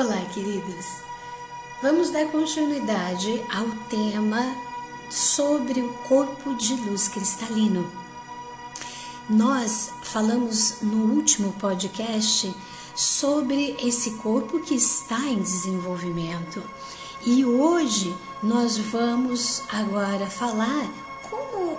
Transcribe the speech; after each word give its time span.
Olá, 0.00 0.24
queridos. 0.32 0.86
Vamos 1.82 2.10
dar 2.10 2.24
continuidade 2.26 3.44
ao 3.52 3.66
tema 3.88 4.54
sobre 5.10 5.80
o 5.80 5.92
corpo 6.06 6.54
de 6.54 6.76
luz 6.76 7.08
cristalino. 7.08 7.84
Nós 9.28 9.90
falamos 10.04 10.82
no 10.82 11.16
último 11.16 11.52
podcast 11.54 12.54
sobre 12.94 13.74
esse 13.82 14.12
corpo 14.12 14.60
que 14.60 14.76
está 14.76 15.18
em 15.18 15.40
desenvolvimento. 15.40 16.62
E 17.26 17.44
hoje 17.44 18.16
nós 18.40 18.78
vamos 18.78 19.64
agora 19.68 20.26
falar 20.26 20.88
como 21.28 21.76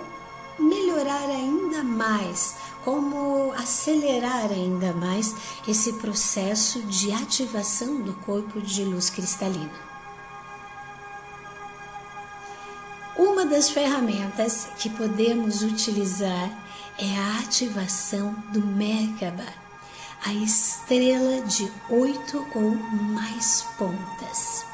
melhorar 0.58 1.24
ainda 1.30 1.82
mais 1.82 2.56
como 2.84 3.52
acelerar 3.52 4.50
ainda 4.50 4.92
mais 4.92 5.34
esse 5.66 5.94
processo 5.94 6.80
de 6.82 7.12
ativação 7.12 8.00
do 8.00 8.12
corpo 8.14 8.60
de 8.60 8.84
luz 8.84 9.10
cristalina. 9.10 9.90
Uma 13.16 13.44
das 13.44 13.68
ferramentas 13.68 14.68
que 14.78 14.88
podemos 14.88 15.62
utilizar 15.62 16.50
é 16.98 17.18
a 17.18 17.40
ativação 17.40 18.34
do 18.52 18.60
Merkaba, 18.60 19.46
a 20.24 20.32
estrela 20.32 21.42
de 21.42 21.70
oito 21.90 22.46
ou 22.54 22.74
mais 23.12 23.66
pontas. 23.78 24.64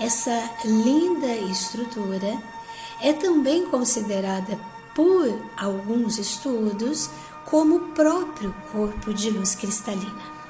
Essa 0.00 0.50
linda 0.64 1.34
estrutura 1.34 2.38
é 3.00 3.12
também 3.12 3.66
considerada 3.66 4.58
por 4.94 5.40
alguns 5.56 6.18
estudos 6.18 7.10
como 7.44 7.76
o 7.76 7.88
próprio 7.92 8.54
corpo 8.72 9.12
de 9.12 9.30
luz 9.30 9.54
cristalina. 9.54 10.40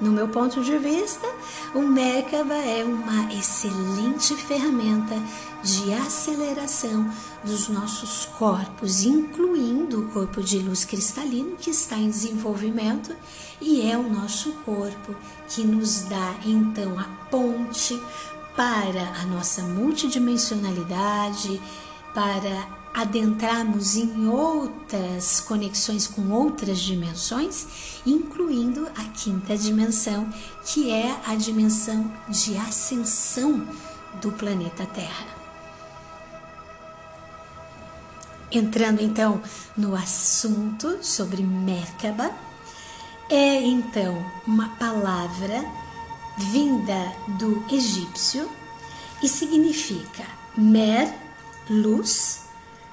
No 0.00 0.10
meu 0.12 0.28
ponto 0.28 0.62
de 0.62 0.78
vista, 0.78 1.28
o 1.74 1.82
Merkaba 1.82 2.54
é 2.54 2.82
uma 2.82 3.30
excelente 3.34 4.34
ferramenta 4.34 5.14
de 5.62 5.92
aceleração 5.92 7.06
dos 7.44 7.68
nossos 7.68 8.24
corpos, 8.38 9.04
incluindo 9.04 10.00
o 10.00 10.08
corpo 10.08 10.42
de 10.42 10.58
luz 10.58 10.86
cristalino 10.86 11.54
que 11.56 11.68
está 11.68 11.96
em 11.96 12.08
desenvolvimento 12.08 13.14
e 13.60 13.82
é 13.90 13.98
o 13.98 14.08
nosso 14.08 14.52
corpo 14.64 15.14
que 15.48 15.62
nos 15.64 16.04
dá 16.04 16.34
então 16.46 16.98
a 16.98 17.04
ponte 17.30 18.00
para 18.56 19.02
a 19.20 19.26
nossa 19.26 19.60
multidimensionalidade, 19.62 21.60
para 22.14 22.79
adentrarmos 22.92 23.96
em 23.96 24.28
outras 24.28 25.40
conexões 25.40 26.06
com 26.06 26.30
outras 26.30 26.78
dimensões, 26.80 28.00
incluindo 28.04 28.88
a 28.96 29.04
quinta 29.04 29.56
dimensão, 29.56 30.28
que 30.64 30.90
é 30.90 31.16
a 31.26 31.34
dimensão 31.34 32.12
de 32.28 32.56
ascensão 32.56 33.66
do 34.20 34.32
planeta 34.32 34.84
Terra. 34.86 35.40
Entrando 38.52 39.00
então 39.00 39.40
no 39.76 39.94
assunto 39.94 40.98
sobre 41.02 41.42
Merkaba, 41.42 42.32
é 43.28 43.62
então 43.62 44.26
uma 44.44 44.70
palavra 44.70 45.64
vinda 46.36 47.12
do 47.38 47.64
egípcio 47.72 48.50
e 49.22 49.28
significa 49.28 50.24
Mer, 50.56 51.14
luz, 51.68 52.49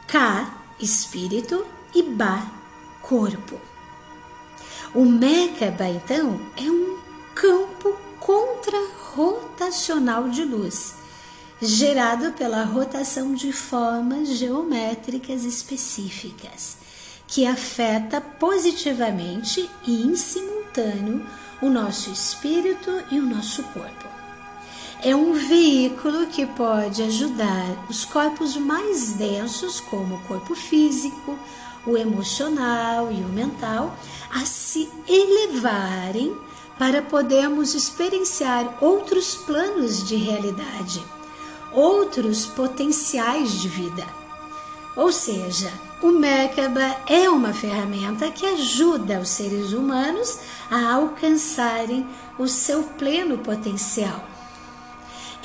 Ka, 0.07 0.63
espírito, 0.79 1.65
e 1.93 2.01
Ba, 2.01 2.49
corpo. 3.01 3.59
O 4.95 5.03
Merkaba, 5.03 5.89
então, 5.89 6.39
é 6.55 6.63
um 6.63 6.97
campo 7.35 7.93
contrarrotacional 8.17 10.29
de 10.29 10.45
luz, 10.45 10.95
gerado 11.61 12.31
pela 12.31 12.63
rotação 12.63 13.33
de 13.33 13.51
formas 13.51 14.29
geométricas 14.29 15.43
específicas, 15.43 16.77
que 17.27 17.45
afeta 17.45 18.21
positivamente 18.21 19.69
e 19.85 20.03
em 20.03 20.15
simultâneo 20.15 21.27
o 21.61 21.69
nosso 21.69 22.09
espírito 22.11 23.03
e 23.11 23.19
o 23.19 23.25
nosso 23.25 23.61
corpo 23.63 24.07
é 25.03 25.15
um 25.15 25.33
veículo 25.33 26.27
que 26.27 26.45
pode 26.45 27.03
ajudar 27.03 27.85
os 27.87 28.03
corpos 28.03 28.57
mais 28.57 29.13
densos, 29.13 29.79
como 29.79 30.15
o 30.15 30.21
corpo 30.21 30.55
físico, 30.55 31.37
o 31.85 31.95
emocional 31.95 33.11
e 33.11 33.21
o 33.21 33.29
mental, 33.29 33.95
a 34.33 34.39
se 34.45 34.89
elevarem 35.07 36.35
para 36.79 37.01
podermos 37.01 37.75
experienciar 37.75 38.77
outros 38.81 39.35
planos 39.35 40.03
de 40.07 40.15
realidade, 40.15 41.03
outros 41.71 42.45
potenciais 42.45 43.51
de 43.61 43.67
vida. 43.67 44.05
Ou 44.95 45.11
seja, 45.11 45.71
o 46.01 46.07
Merkaba 46.07 46.97
é 47.07 47.29
uma 47.29 47.53
ferramenta 47.53 48.31
que 48.31 48.45
ajuda 48.45 49.19
os 49.19 49.29
seres 49.29 49.73
humanos 49.73 50.39
a 50.71 50.93
alcançarem 50.93 52.05
o 52.37 52.47
seu 52.47 52.83
pleno 52.83 53.37
potencial 53.37 54.36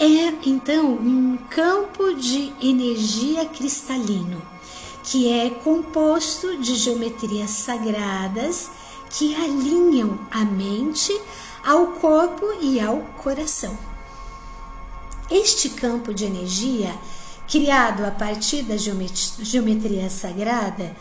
é 0.04 0.34
então 0.46 0.94
um 0.94 1.36
campo 1.48 2.12
de 2.14 2.52
energia 2.60 3.44
cristalino, 3.44 4.42
que 5.04 5.32
é 5.32 5.48
composto 5.48 6.56
de 6.56 6.74
geometrias 6.74 7.50
sagradas 7.50 8.68
que 9.10 9.32
alinham 9.36 10.18
a 10.28 10.44
mente 10.44 11.16
ao 11.64 11.88
corpo 11.92 12.46
e 12.60 12.80
ao 12.80 12.96
coração. 13.22 13.78
Este 15.30 15.70
campo 15.70 16.12
de 16.12 16.24
energia, 16.24 16.92
criado 17.48 18.04
a 18.04 18.10
partir 18.10 18.62
da 18.62 18.76
geometria 18.76 20.10
sagrada, 20.10 20.96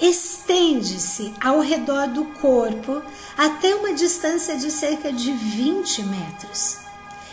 estende-se 0.00 1.32
ao 1.40 1.60
redor 1.60 2.08
do 2.08 2.24
corpo 2.40 3.00
até 3.38 3.72
uma 3.76 3.92
distância 3.92 4.56
de 4.56 4.68
cerca 4.68 5.12
de 5.12 5.32
20 5.32 6.02
metros. 6.02 6.91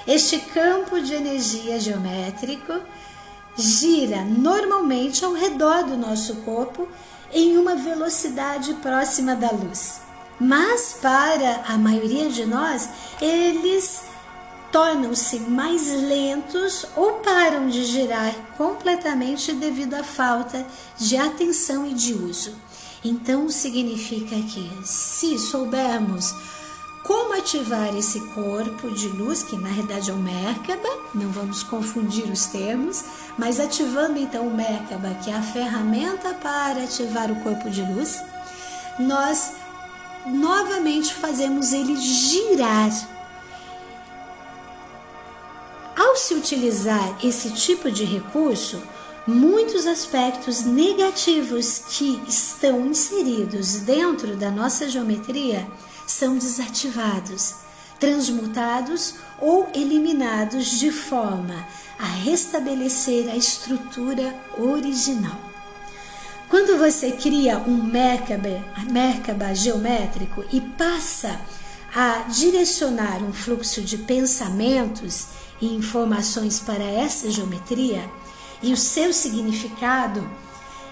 Este 0.09 0.39
campo 0.39 0.99
de 0.99 1.13
energia 1.13 1.79
geométrico 1.79 2.81
gira 3.55 4.23
normalmente 4.23 5.23
ao 5.23 5.33
redor 5.33 5.83
do 5.83 5.95
nosso 5.95 6.37
corpo 6.37 6.87
em 7.31 7.59
uma 7.59 7.75
velocidade 7.75 8.73
próxima 8.81 9.35
da 9.35 9.51
luz. 9.51 10.01
Mas 10.39 10.97
para 10.99 11.61
a 11.67 11.77
maioria 11.77 12.27
de 12.27 12.43
nós, 12.43 12.89
eles 13.21 14.05
tornam-se 14.71 15.41
mais 15.41 15.87
lentos 16.01 16.87
ou 16.95 17.19
param 17.19 17.67
de 17.67 17.85
girar 17.85 18.33
completamente 18.57 19.53
devido 19.53 19.93
à 19.93 20.03
falta 20.03 20.65
de 20.97 21.17
atenção 21.17 21.85
e 21.85 21.93
de 21.93 22.15
uso. 22.15 22.55
Então 23.05 23.47
significa 23.47 24.35
que 24.35 24.71
se 24.83 25.37
soubermos 25.37 26.33
como 27.09 27.33
ativar 27.33 27.97
esse 27.97 28.19
corpo 28.35 28.91
de 28.91 29.07
luz, 29.07 29.41
que 29.41 29.57
na 29.57 29.67
realidade 29.67 30.11
é 30.11 30.13
o 30.13 30.17
Merkaba, 30.17 30.87
não 31.11 31.31
vamos 31.31 31.63
confundir 31.63 32.25
os 32.31 32.45
termos, 32.45 33.03
mas 33.35 33.59
ativando 33.59 34.19
então 34.19 34.45
o 34.45 34.55
Merkaba, 34.55 35.15
que 35.15 35.31
é 35.31 35.33
a 35.33 35.41
ferramenta 35.41 36.35
para 36.35 36.83
ativar 36.83 37.31
o 37.31 37.37
corpo 37.37 37.67
de 37.67 37.81
luz, 37.81 38.21
nós 38.99 39.53
novamente 40.27 41.11
fazemos 41.15 41.73
ele 41.73 41.95
girar. 41.95 42.91
Ao 45.97 46.15
se 46.15 46.35
utilizar 46.35 47.17
esse 47.25 47.49
tipo 47.49 47.89
de 47.89 48.03
recurso, 48.03 48.79
muitos 49.25 49.87
aspectos 49.87 50.61
negativos 50.61 51.79
que 51.89 52.21
estão 52.27 52.85
inseridos 52.85 53.77
dentro 53.77 54.35
da 54.35 54.51
nossa 54.51 54.87
geometria 54.87 55.67
são 56.09 56.37
desativados, 56.37 57.55
transmutados 57.99 59.15
ou 59.39 59.69
eliminados 59.75 60.79
de 60.79 60.91
forma 60.91 61.67
a 61.99 62.05
restabelecer 62.05 63.29
a 63.29 63.35
estrutura 63.35 64.35
original. 64.57 65.39
Quando 66.49 66.79
você 66.79 67.11
cria 67.11 67.59
um 67.59 67.83
Merkaba, 67.83 69.53
geométrico 69.53 70.43
e 70.51 70.59
passa 70.59 71.39
a 71.93 72.23
direcionar 72.27 73.23
um 73.23 73.31
fluxo 73.31 73.81
de 73.81 73.99
pensamentos 73.99 75.27
e 75.61 75.67
informações 75.75 76.59
para 76.59 76.83
essa 76.83 77.29
geometria 77.29 78.09
e 78.63 78.73
o 78.73 78.77
seu 78.77 79.13
significado, 79.13 80.27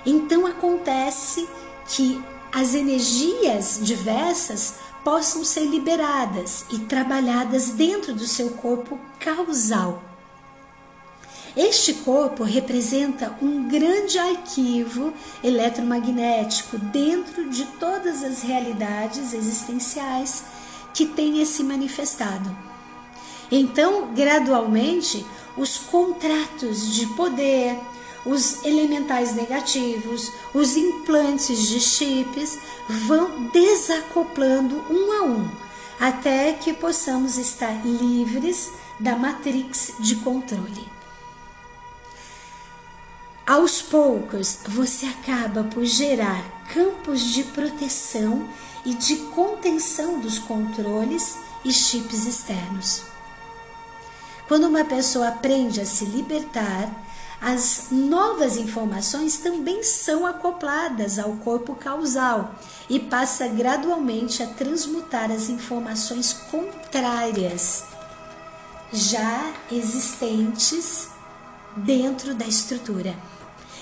então 0.06 0.46
acontece 0.46 1.48
que 1.88 2.24
as 2.52 2.74
energias 2.74 3.80
diversas 3.82 4.76
possam 5.08 5.42
ser 5.42 5.62
liberadas 5.62 6.66
e 6.70 6.80
trabalhadas 6.80 7.70
dentro 7.70 8.14
do 8.14 8.28
seu 8.28 8.50
corpo 8.50 9.00
causal. 9.18 10.04
Este 11.56 11.94
corpo 11.94 12.44
representa 12.44 13.34
um 13.42 13.70
grande 13.70 14.20
arquivo 14.20 15.14
eletromagnético 15.42 16.78
dentro 16.78 17.50
de 17.50 17.64
todas 17.80 18.22
as 18.22 18.42
realidades 18.42 19.34
existenciais 19.34 20.44
que 20.94 21.06
tenha 21.06 21.46
se 21.46 21.64
manifestado. 21.64 22.54
Então, 23.50 24.14
gradualmente, 24.14 25.26
os 25.56 25.78
contratos 25.78 26.94
de 26.94 27.08
poder, 27.16 27.80
os 28.28 28.64
elementais 28.66 29.34
negativos, 29.34 30.32
os 30.54 30.76
implantes 30.76 31.68
de 31.70 31.80
chips 31.80 32.58
vão 32.88 33.50
desacoplando 33.50 34.84
um 34.90 35.12
a 35.14 35.24
um, 35.24 35.50
até 36.00 36.54
que 36.54 36.74
possamos 36.74 37.38
estar 37.38 37.86
livres 37.86 38.72
da 39.00 39.16
matrix 39.16 39.94
de 40.00 40.18
controle. 40.18 40.88
Aos 43.46 43.82
poucos, 43.82 44.60
você 44.68 45.06
acaba 45.06 45.64
por 45.64 45.86
gerar 45.86 46.44
campos 46.74 47.22
de 47.22 47.46
proteção 47.46 48.46
e 48.84 48.94
de 48.94 49.16
contenção 49.34 50.20
dos 50.20 50.38
controles 50.38 51.38
e 51.64 51.72
chips 51.72 52.26
externos. 52.26 53.04
Quando 54.50 54.68
uma 54.68 54.84
pessoa 54.84 55.30
aprende 55.30 55.80
a 55.80 55.86
se 55.86 56.04
libertar, 56.06 56.90
as 57.40 57.88
novas 57.92 58.58
informações 58.58 59.38
também 59.38 59.84
são 59.84 60.26
acopladas 60.26 61.20
ao 61.20 61.34
corpo 61.34 61.76
causal 61.76 62.56
e 62.90 63.00
passa 63.00 63.48
gradualmente 63.48 64.42
a 64.42 64.48
transmutar 64.48 65.32
as 65.32 65.50
informações 65.50 66.34
contrárias 66.34 67.86
já 68.92 69.54
existentes 69.72 71.10
dentro 71.76 72.34
da 72.34 72.46
estrutura. 72.46 73.16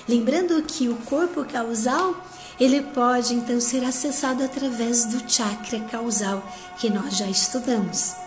Lembrando 0.08 0.62
que 0.64 0.90
o 0.90 0.98
corpo 0.98 1.46
causal 1.46 2.16
ele 2.60 2.82
pode 2.82 3.34
então 3.34 3.60
ser 3.60 3.84
acessado 3.84 4.44
através 4.44 5.06
do 5.06 5.30
chakra 5.30 5.80
causal 5.82 6.44
que 6.78 6.90
nós 6.90 7.18
já 7.18 7.28
estudamos. 7.28 8.25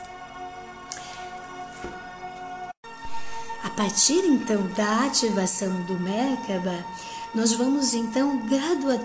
A 3.62 3.70
partir 3.70 4.24
então 4.24 4.66
da 4.76 5.04
ativação 5.04 5.82
do 5.82 5.98
Merkaba, 5.98 6.84
nós 7.34 7.52
vamos 7.52 7.94
então 7.94 8.38
gradua, 8.46 9.00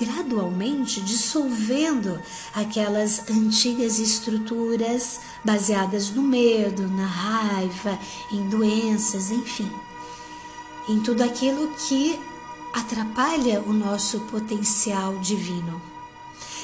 gradualmente 0.00 1.00
dissolvendo 1.00 2.20
aquelas 2.54 3.28
antigas 3.30 3.98
estruturas 3.98 5.20
baseadas 5.44 6.10
no 6.10 6.22
medo, 6.22 6.88
na 6.88 7.06
raiva, 7.06 7.98
em 8.32 8.48
doenças, 8.48 9.30
enfim 9.30 9.70
em 10.88 11.00
tudo 11.00 11.22
aquilo 11.22 11.68
que 11.74 12.18
atrapalha 12.72 13.60
o 13.60 13.72
nosso 13.72 14.20
potencial 14.20 15.18
divino. 15.18 15.80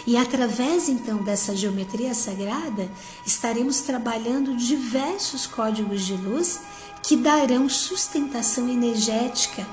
E 0.07 0.17
através 0.17 0.89
então 0.89 1.19
dessa 1.19 1.55
geometria 1.55 2.15
sagrada, 2.15 2.91
estaremos 3.25 3.81
trabalhando 3.81 4.57
diversos 4.57 5.47
códigos 5.47 6.03
de 6.03 6.15
luz 6.15 6.61
que 7.07 7.17
darão 7.17 7.69
sustentação 7.69 8.69
energética 8.69 9.67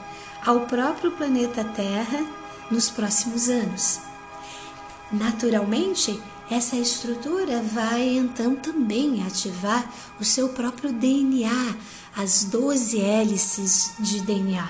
ao 0.45 0.61
próprio 0.61 1.11
planeta 1.11 1.63
Terra 1.63 2.25
nos 2.69 2.89
próximos 2.89 3.47
anos. 3.47 4.01
Naturalmente, 5.09 6.21
essa 6.49 6.75
estrutura 6.75 7.61
vai 7.61 8.17
então 8.17 8.55
também 8.57 9.25
ativar 9.25 9.89
o 10.19 10.25
seu 10.25 10.49
próprio 10.49 10.91
DNA, 10.91 11.75
as 12.17 12.43
12 12.43 12.99
hélices 12.99 13.93
de 13.97 14.19
DNA, 14.19 14.67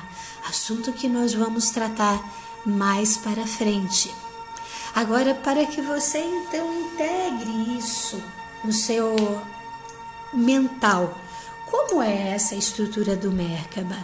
assunto 0.48 0.94
que 0.94 1.08
nós 1.08 1.34
vamos 1.34 1.72
tratar 1.72 2.24
mais 2.64 3.18
para 3.18 3.48
frente. 3.48 4.14
Agora, 4.94 5.34
para 5.34 5.66
que 5.66 5.82
você 5.82 6.20
então 6.20 6.72
integre 6.82 7.78
isso 7.80 8.22
no 8.64 8.72
seu 8.72 9.16
mental, 10.32 11.18
como 11.72 12.04
é 12.04 12.32
essa 12.32 12.54
estrutura 12.54 13.16
do 13.16 13.32
Merkaba? 13.32 13.98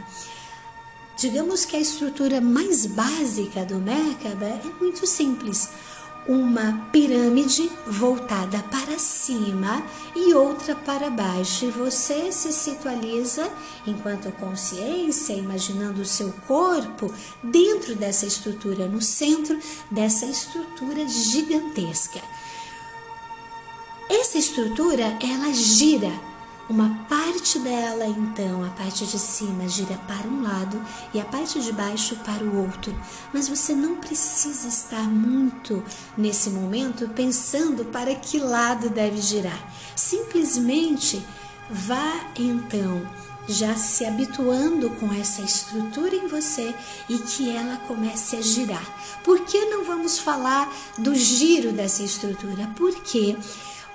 Digamos 1.17 1.65
que 1.65 1.75
a 1.75 1.79
estrutura 1.79 2.39
mais 2.39 2.85
básica 2.85 3.65
do 3.65 3.75
Merkaba 3.75 4.45
é 4.45 4.61
muito 4.79 5.05
simples 5.05 5.69
uma 6.27 6.89
pirâmide 6.91 7.69
voltada 7.85 8.59
para 8.63 8.97
cima 8.99 9.83
e 10.15 10.33
outra 10.33 10.75
para 10.75 11.09
baixo, 11.09 11.65
e 11.65 11.71
você 11.71 12.31
se 12.31 12.51
situaliza 12.51 13.49
enquanto 13.85 14.31
consciência, 14.33 15.33
imaginando 15.33 16.01
o 16.01 16.05
seu 16.05 16.33
corpo 16.47 17.13
dentro 17.41 17.95
dessa 17.95 18.25
estrutura, 18.25 18.87
no 18.87 19.01
centro 19.01 19.57
dessa 19.89 20.25
estrutura 20.25 21.07
gigantesca. 21.07 22.21
Essa 24.09 24.37
estrutura 24.37 25.17
ela 25.21 25.53
gira 25.53 26.11
uma 26.69 27.05
parte 27.07 27.59
dela, 27.59 28.05
então, 28.05 28.63
a 28.63 28.69
parte 28.69 29.05
de 29.05 29.17
cima 29.17 29.67
gira 29.69 29.97
para 30.07 30.27
um 30.27 30.41
lado 30.41 30.81
e 31.13 31.19
a 31.19 31.25
parte 31.25 31.61
de 31.61 31.71
baixo 31.71 32.15
para 32.17 32.43
o 32.43 32.63
outro. 32.63 32.93
Mas 33.33 33.47
você 33.47 33.73
não 33.73 33.95
precisa 33.95 34.67
estar 34.67 35.03
muito 35.03 35.83
nesse 36.17 36.49
momento 36.49 37.07
pensando 37.09 37.85
para 37.85 38.13
que 38.15 38.39
lado 38.39 38.89
deve 38.89 39.21
girar. 39.21 39.59
Simplesmente 39.95 41.25
vá 41.69 42.31
então 42.37 43.01
já 43.47 43.75
se 43.75 44.05
habituando 44.05 44.89
com 44.91 45.11
essa 45.13 45.41
estrutura 45.41 46.13
em 46.13 46.27
você 46.27 46.75
e 47.07 47.17
que 47.17 47.49
ela 47.49 47.77
comece 47.87 48.35
a 48.35 48.41
girar. 48.41 48.85
Por 49.23 49.39
que 49.45 49.65
não 49.65 49.85
vamos 49.85 50.19
falar 50.19 50.69
do 50.97 51.15
giro 51.15 51.71
dessa 51.71 52.03
estrutura? 52.03 52.69
Porque 52.75 53.37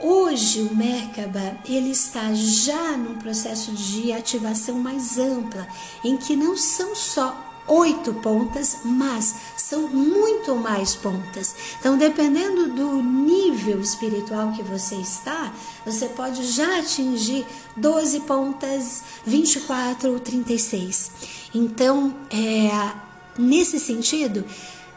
Hoje 0.03 0.63
o 0.63 0.75
Merkaba 0.75 1.59
ele 1.65 1.91
está 1.91 2.35
já 2.35 2.97
num 2.97 3.15
processo 3.19 3.71
de 3.71 4.13
ativação 4.13 4.81
mais 4.81 5.17
ampla, 5.17 5.65
em 6.03 6.17
que 6.17 6.35
não 6.35 6.57
são 6.57 6.93
só 6.97 7.53
oito 7.69 8.13
pontas, 8.15 8.79
mas 8.85 9.33
são 9.57 9.87
muito 9.87 10.57
mais 10.57 10.97
pontas. 10.97 11.55
Então, 11.79 11.97
dependendo 11.97 12.71
do 12.71 13.01
nível 13.01 13.81
espiritual 13.81 14.51
que 14.51 14.63
você 14.65 14.97
está, 14.97 15.55
você 15.87 16.09
pode 16.09 16.45
já 16.47 16.81
atingir 16.81 17.47
12 17.77 18.21
pontas, 18.23 19.05
24 19.25 20.11
ou 20.11 20.19
36. 20.19 21.13
Então, 21.55 22.13
é, 22.29 22.93
nesse 23.39 23.79
sentido, 23.79 24.45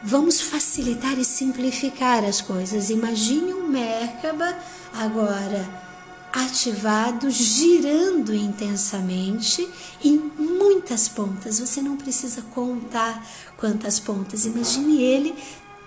vamos 0.02 0.40
facilitar 0.40 1.18
e 1.18 1.24
simplificar 1.24 2.24
as 2.24 2.40
coisas. 2.40 2.90
Imagine 2.90 3.54
um 3.54 3.68
Merkaba 3.68 4.56
agora 4.92 5.86
ativado, 6.32 7.30
girando 7.30 8.34
intensamente 8.34 9.66
em 10.04 10.16
muitas 10.38 11.08
pontas. 11.08 11.58
Você 11.60 11.80
não 11.80 11.96
precisa 11.96 12.42
contar 12.54 13.26
quantas 13.56 13.98
pontas. 13.98 14.44
Imagine 14.44 15.02
ele 15.02 15.34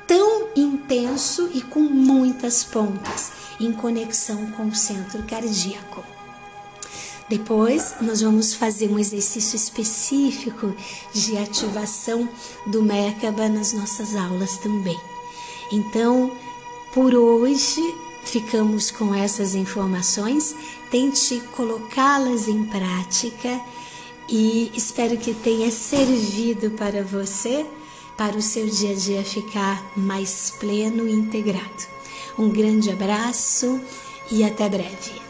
tão 0.07 0.49
intenso 0.55 1.51
e 1.53 1.61
com 1.61 1.81
muitas 1.81 2.63
pontas 2.63 3.31
em 3.59 3.71
conexão 3.71 4.47
com 4.51 4.67
o 4.67 4.75
centro 4.75 5.21
cardíaco. 5.23 6.18
Depois, 7.29 7.93
nós 8.01 8.21
vamos 8.21 8.55
fazer 8.55 8.89
um 8.89 8.97
exercício 8.97 9.55
específico 9.55 10.75
de 11.13 11.37
ativação 11.37 12.27
do 12.65 12.81
Merkaba 12.81 13.47
nas 13.47 13.71
nossas 13.71 14.15
aulas 14.15 14.57
também. 14.57 14.99
Então, 15.71 16.31
por 16.91 17.13
hoje, 17.13 17.81
ficamos 18.23 18.89
com 18.89 19.13
essas 19.13 19.53
informações. 19.53 20.55
Tente 20.89 21.39
colocá-las 21.55 22.47
em 22.47 22.63
prática 22.63 23.61
e 24.27 24.71
espero 24.73 25.15
que 25.15 25.35
tenha 25.35 25.69
servido 25.69 26.71
para 26.71 27.03
você, 27.03 27.63
para 28.17 28.37
o 28.37 28.41
seu 28.41 28.65
dia 28.65 28.91
a 28.91 28.95
dia 28.95 29.23
ficar 29.23 29.83
mais 29.95 30.51
pleno 30.59 31.07
e 31.07 31.13
integrado. 31.13 31.87
Um 32.39 32.49
grande 32.49 32.89
abraço 32.89 33.79
e 34.31 34.43
até 34.43 34.67
breve. 34.67 35.28